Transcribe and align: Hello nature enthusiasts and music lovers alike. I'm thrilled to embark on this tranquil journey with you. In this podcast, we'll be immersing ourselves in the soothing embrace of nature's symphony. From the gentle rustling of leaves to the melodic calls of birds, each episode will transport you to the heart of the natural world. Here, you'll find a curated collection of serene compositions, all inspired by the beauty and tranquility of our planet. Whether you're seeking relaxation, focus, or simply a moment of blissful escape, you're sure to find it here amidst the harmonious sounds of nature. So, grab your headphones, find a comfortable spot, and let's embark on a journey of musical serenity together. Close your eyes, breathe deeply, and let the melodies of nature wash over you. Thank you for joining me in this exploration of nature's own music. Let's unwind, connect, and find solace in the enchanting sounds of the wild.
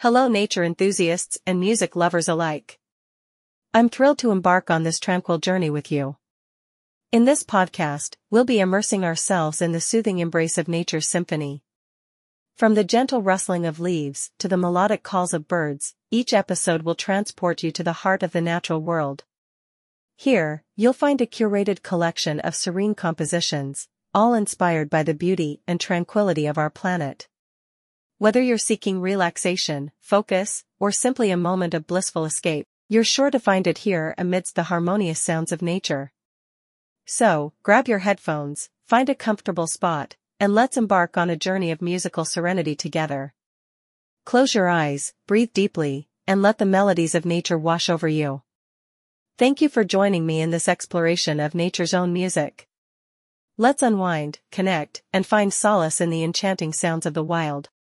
Hello 0.00 0.28
nature 0.28 0.62
enthusiasts 0.62 1.38
and 1.44 1.58
music 1.58 1.96
lovers 1.96 2.28
alike. 2.28 2.78
I'm 3.74 3.88
thrilled 3.88 4.18
to 4.18 4.30
embark 4.30 4.70
on 4.70 4.84
this 4.84 5.00
tranquil 5.00 5.38
journey 5.38 5.70
with 5.70 5.90
you. 5.90 6.18
In 7.10 7.24
this 7.24 7.42
podcast, 7.42 8.14
we'll 8.30 8.44
be 8.44 8.60
immersing 8.60 9.04
ourselves 9.04 9.60
in 9.60 9.72
the 9.72 9.80
soothing 9.80 10.20
embrace 10.20 10.56
of 10.56 10.68
nature's 10.68 11.08
symphony. 11.08 11.64
From 12.56 12.74
the 12.74 12.84
gentle 12.84 13.22
rustling 13.22 13.66
of 13.66 13.80
leaves 13.80 14.30
to 14.38 14.46
the 14.46 14.56
melodic 14.56 15.02
calls 15.02 15.34
of 15.34 15.48
birds, 15.48 15.96
each 16.12 16.32
episode 16.32 16.82
will 16.82 16.94
transport 16.94 17.64
you 17.64 17.72
to 17.72 17.82
the 17.82 18.04
heart 18.04 18.22
of 18.22 18.30
the 18.30 18.40
natural 18.40 18.80
world. 18.80 19.24
Here, 20.14 20.62
you'll 20.76 20.92
find 20.92 21.20
a 21.20 21.26
curated 21.26 21.82
collection 21.82 22.38
of 22.38 22.54
serene 22.54 22.94
compositions, 22.94 23.88
all 24.14 24.32
inspired 24.32 24.90
by 24.90 25.02
the 25.02 25.12
beauty 25.12 25.60
and 25.66 25.80
tranquility 25.80 26.46
of 26.46 26.56
our 26.56 26.70
planet. 26.70 27.26
Whether 28.18 28.42
you're 28.42 28.58
seeking 28.58 29.00
relaxation, 29.00 29.92
focus, 30.00 30.64
or 30.80 30.90
simply 30.90 31.30
a 31.30 31.36
moment 31.36 31.72
of 31.72 31.86
blissful 31.86 32.24
escape, 32.24 32.66
you're 32.88 33.04
sure 33.04 33.30
to 33.30 33.38
find 33.38 33.64
it 33.68 33.78
here 33.78 34.16
amidst 34.18 34.56
the 34.56 34.64
harmonious 34.64 35.20
sounds 35.20 35.52
of 35.52 35.62
nature. 35.62 36.10
So, 37.06 37.52
grab 37.62 37.86
your 37.86 38.00
headphones, 38.00 38.70
find 38.84 39.08
a 39.08 39.14
comfortable 39.14 39.68
spot, 39.68 40.16
and 40.40 40.52
let's 40.52 40.76
embark 40.76 41.16
on 41.16 41.30
a 41.30 41.36
journey 41.36 41.70
of 41.70 41.80
musical 41.80 42.24
serenity 42.24 42.74
together. 42.74 43.34
Close 44.24 44.52
your 44.52 44.68
eyes, 44.68 45.14
breathe 45.28 45.52
deeply, 45.52 46.08
and 46.26 46.42
let 46.42 46.58
the 46.58 46.66
melodies 46.66 47.14
of 47.14 47.24
nature 47.24 47.56
wash 47.56 47.88
over 47.88 48.08
you. 48.08 48.42
Thank 49.36 49.60
you 49.60 49.68
for 49.68 49.84
joining 49.84 50.26
me 50.26 50.40
in 50.40 50.50
this 50.50 50.66
exploration 50.66 51.38
of 51.38 51.54
nature's 51.54 51.94
own 51.94 52.12
music. 52.12 52.66
Let's 53.56 53.82
unwind, 53.84 54.40
connect, 54.50 55.04
and 55.12 55.24
find 55.24 55.54
solace 55.54 56.00
in 56.00 56.10
the 56.10 56.24
enchanting 56.24 56.72
sounds 56.72 57.06
of 57.06 57.14
the 57.14 57.22
wild. 57.22 57.68